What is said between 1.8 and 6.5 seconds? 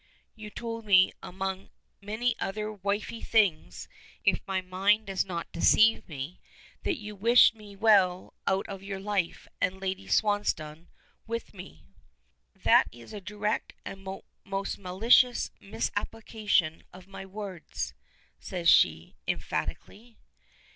many other wifely things if my mind does not deceive me